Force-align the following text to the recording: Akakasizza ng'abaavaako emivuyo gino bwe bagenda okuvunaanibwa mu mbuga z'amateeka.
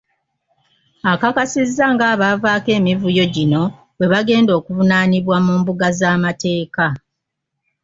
Akakasizza 1.11 1.85
ng'abaavaako 1.93 2.69
emivuyo 2.79 3.23
gino 3.35 3.61
bwe 3.97 4.09
bagenda 4.13 4.51
okuvunaanibwa 4.59 5.37
mu 5.45 5.53
mbuga 5.59 5.87
z'amateeka. 5.99 6.87